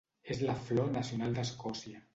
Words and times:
És 0.35 0.39
la 0.47 0.55
flor 0.69 0.89
nacional 0.97 1.39
d'Escòcia. 1.39 2.07